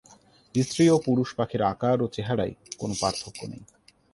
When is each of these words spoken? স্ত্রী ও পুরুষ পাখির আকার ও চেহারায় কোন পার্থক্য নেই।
স্ত্রী 0.55 0.85
ও 0.89 0.95
পুরুষ 1.05 1.29
পাখির 1.37 1.61
আকার 1.63 1.97
ও 2.01 2.07
চেহারায় 2.07 2.53
কোন 2.79 2.91
পার্থক্য 3.01 3.39
নেই। 3.47 3.63